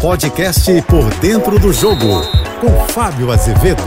[0.00, 2.22] podcast Por Dentro do Jogo,
[2.60, 3.82] com Fábio Azevedo.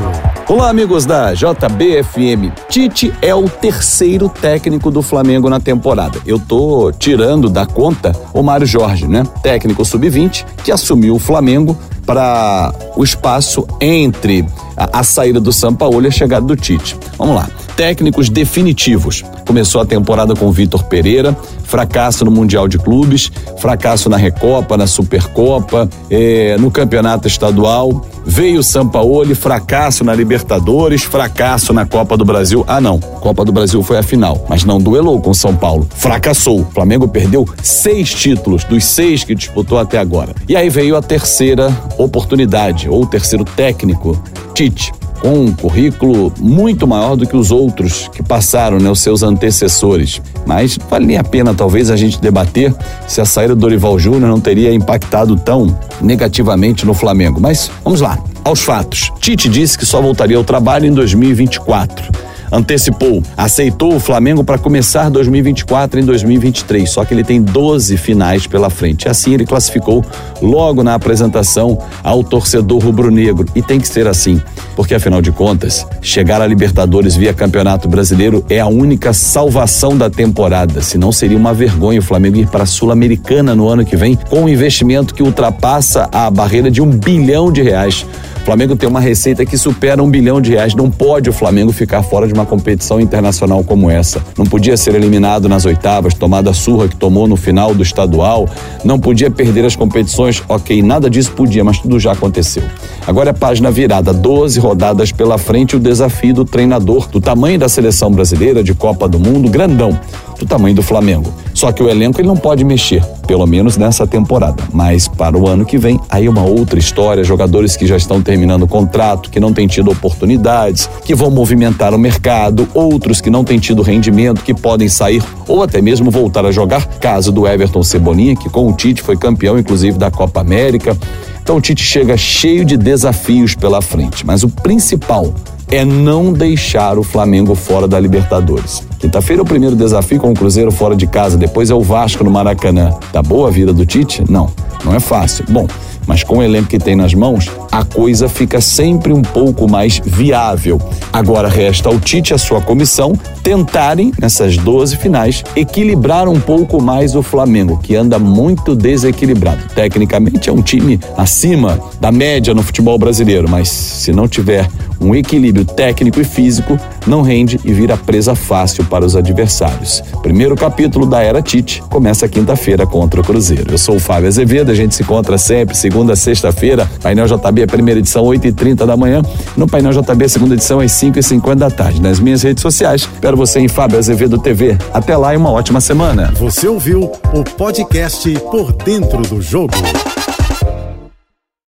[0.47, 2.51] Olá, amigos da JBFM.
[2.67, 6.19] Tite é o terceiro técnico do Flamengo na temporada.
[6.25, 9.23] Eu tô tirando da conta o Mário Jorge, né?
[9.43, 14.45] Técnico sub-20, que assumiu o Flamengo para o espaço entre
[14.75, 16.97] a, a saída do Sampaoli e a chegada do Tite.
[17.17, 17.47] Vamos lá.
[17.79, 19.23] Técnicos definitivos.
[19.47, 21.33] Começou a temporada com Vitor Pereira,
[21.63, 28.05] fracasso no Mundial de Clubes, fracasso na Recopa, na Supercopa, eh, no Campeonato Estadual.
[28.25, 32.65] Veio o Sampaoli, fracasso na Libertadores, fracasso na Copa do Brasil.
[32.67, 32.99] Ah, não.
[32.99, 35.87] Copa do Brasil foi a final, mas não duelou com São Paulo.
[35.89, 36.59] Fracassou.
[36.59, 40.35] O Flamengo perdeu seis títulos dos seis que disputou até agora.
[40.49, 44.21] E aí veio a terceira oportunidade, ou terceiro técnico,
[44.53, 49.23] Tite com um currículo muito maior do que os outros que passaram, né, os seus
[49.23, 50.21] antecessores.
[50.45, 52.73] Mas vale a pena talvez a gente debater
[53.07, 57.39] se a saída do Dorival Júnior não teria impactado tão negativamente no Flamengo.
[57.39, 59.11] Mas vamos lá, aos fatos.
[59.19, 65.09] Tite disse que só voltaria ao trabalho em 2024 antecipou, aceitou o Flamengo para começar
[65.09, 69.07] 2024 em 2023, só que ele tem 12 finais pela frente.
[69.07, 70.03] Assim ele classificou
[70.41, 74.41] logo na apresentação ao torcedor rubro-negro e tem que ser assim,
[74.75, 80.09] porque afinal de contas, chegar a Libertadores via Campeonato Brasileiro é a única salvação da
[80.09, 84.15] temporada, senão seria uma vergonha o Flamengo ir para a Sul-Americana no ano que vem
[84.29, 88.05] com um investimento que ultrapassa a barreira de um bilhão de reais.
[88.49, 90.73] Flamengo tem uma receita que supera um bilhão de reais.
[90.73, 94.25] Não pode o Flamengo ficar fora de uma competição internacional como essa.
[94.35, 98.49] Não podia ser eliminado nas oitavas, tomado a surra que tomou no final do estadual.
[98.83, 100.41] Não podia perder as competições.
[100.49, 102.63] Ok, nada disso podia, mas tudo já aconteceu.
[103.05, 107.69] Agora é página virada, 12 rodadas pela frente, o desafio do treinador, do tamanho da
[107.69, 109.95] seleção brasileira, de Copa do Mundo, grandão
[110.39, 111.31] do tamanho do Flamengo.
[111.53, 114.63] Só que o elenco ele não pode mexer, pelo menos nessa temporada.
[114.71, 118.38] Mas para o ano que vem, aí uma outra história, jogadores que já estão terminando
[118.61, 123.43] o contrato, que não têm tido oportunidades, que vão movimentar o mercado, outros que não
[123.43, 127.83] têm tido rendimento, que podem sair ou até mesmo voltar a jogar, caso do Everton
[127.83, 130.97] Cebolinha, que com o Tite foi campeão inclusive da Copa América.
[131.41, 135.33] Então o Tite chega cheio de desafios pela frente, mas o principal
[135.71, 138.83] é não deixar o Flamengo fora da Libertadores.
[138.99, 142.23] Quinta-feira é o primeiro desafio com o Cruzeiro fora de casa, depois é o Vasco
[142.23, 142.91] no Maracanã.
[143.13, 144.23] Tá boa a vida do Tite?
[144.29, 144.51] Não,
[144.83, 145.45] não é fácil.
[145.49, 145.67] Bom,
[146.09, 150.01] mas com o elenco que tem nas mãos, a coisa fica sempre um pouco mais
[150.03, 150.81] viável.
[151.13, 156.81] Agora resta ao Tite e a sua comissão tentarem, nessas 12 finais, equilibrar um pouco
[156.81, 159.61] mais o Flamengo, que anda muito desequilibrado.
[159.75, 164.67] Tecnicamente é um time acima da média no futebol brasileiro, mas se não tiver
[164.99, 166.77] um equilíbrio técnico e físico,
[167.07, 170.03] não rende e vira presa fácil para os adversários.
[170.21, 173.71] Primeiro capítulo da Era Tite começa quinta-feira contra o Cruzeiro.
[173.71, 177.99] Eu sou o Fábio Azevedo, a gente se encontra sempre segunda sexta-feira, painel JB, primeira
[177.99, 179.21] edição, 8h30 da manhã,
[179.55, 182.01] no painel JB, segunda edição, às 5h50 da tarde.
[182.01, 184.77] Nas minhas redes sociais, espero você em Fábio Azevedo TV.
[184.93, 186.33] Até lá e uma ótima semana.
[186.35, 189.73] Você ouviu o podcast Por Dentro do Jogo.